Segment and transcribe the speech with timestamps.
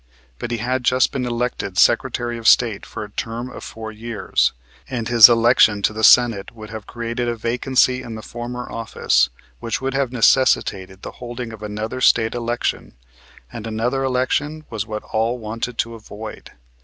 [0.39, 4.51] But he had just been elected Secretary of State for a term of four years,
[4.89, 9.29] and his election to the Senate would have created a vacancy in the former office
[9.59, 12.95] which would have necessitated the holding of another State election
[13.53, 16.49] and another election was what all wanted to avoid.